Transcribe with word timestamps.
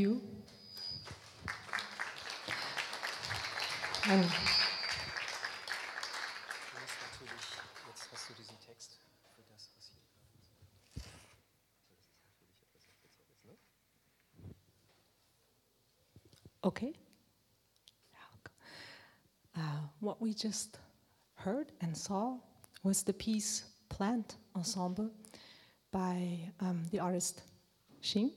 you. 0.00 0.20
And 4.08 4.26
Okay. 16.62 16.92
Uh, 19.56 19.60
what 20.00 20.20
we 20.20 20.34
just 20.34 20.78
heard 21.34 21.72
and 21.80 21.96
saw 21.96 22.36
was 22.82 23.02
the 23.02 23.12
piece 23.14 23.64
Plant 23.88 24.36
Ensemble 24.54 25.10
by 25.90 26.38
um, 26.60 26.82
the 26.90 26.98
artist 27.00 27.42
Xin. 28.02 28.30